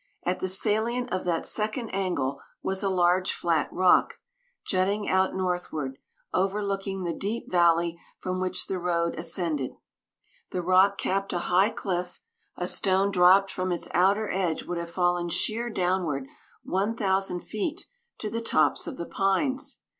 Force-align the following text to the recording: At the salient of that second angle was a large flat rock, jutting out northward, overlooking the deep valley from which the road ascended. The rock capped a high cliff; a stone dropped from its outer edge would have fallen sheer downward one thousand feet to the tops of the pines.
At 0.23 0.39
the 0.39 0.47
salient 0.47 1.13
of 1.13 1.25
that 1.25 1.45
second 1.45 1.91
angle 1.91 2.41
was 2.63 2.81
a 2.81 2.89
large 2.89 3.33
flat 3.33 3.71
rock, 3.71 4.17
jutting 4.65 5.07
out 5.07 5.35
northward, 5.35 5.99
overlooking 6.33 7.03
the 7.03 7.13
deep 7.13 7.51
valley 7.51 7.99
from 8.17 8.39
which 8.41 8.65
the 8.65 8.79
road 8.79 9.13
ascended. 9.15 9.75
The 10.49 10.63
rock 10.63 10.97
capped 10.97 11.33
a 11.33 11.37
high 11.53 11.69
cliff; 11.69 12.19
a 12.57 12.65
stone 12.65 13.11
dropped 13.11 13.51
from 13.51 13.71
its 13.71 13.89
outer 13.93 14.27
edge 14.31 14.63
would 14.63 14.79
have 14.79 14.89
fallen 14.89 15.29
sheer 15.29 15.69
downward 15.69 16.25
one 16.63 16.95
thousand 16.95 17.41
feet 17.41 17.85
to 18.17 18.31
the 18.31 18.41
tops 18.41 18.87
of 18.87 18.97
the 18.97 19.05
pines. 19.05 19.77